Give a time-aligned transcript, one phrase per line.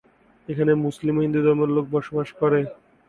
[0.47, 2.59] এখানে মুসলিম ও হিন্দু ধর্মের লোক বসবাস করে।